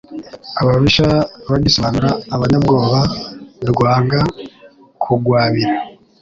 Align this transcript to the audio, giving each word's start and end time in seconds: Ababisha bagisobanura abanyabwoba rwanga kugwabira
Ababisha 0.61 1.07
bagisobanura 1.49 2.09
abanyabwoba 2.35 2.99
rwanga 3.69 4.19
kugwabira 5.01 5.73